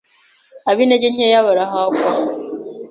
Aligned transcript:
Ab’intege 0.69 1.07
nkeya 1.13 1.39
barahagwa 1.47 2.01